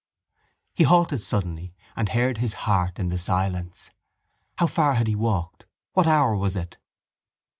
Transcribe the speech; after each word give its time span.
He 0.73 0.83
halted 0.83 1.21
suddenly 1.21 1.75
and 1.95 2.09
heard 2.09 2.39
his 2.39 2.53
heart 2.65 2.97
in 2.97 3.09
the 3.09 3.19
silence. 3.19 3.91
How 4.57 4.65
far 4.65 4.95
had 4.95 5.05
he 5.05 5.13
walked? 5.15 5.67
What 5.93 6.07
hour 6.07 6.35
was 6.35 6.55
it? 6.55 6.79